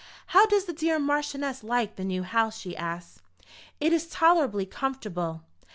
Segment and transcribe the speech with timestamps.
[0.33, 3.21] "How does the dear Marchioness like the new house?" she asked.
[3.79, 5.43] "It is tolerably comfortable."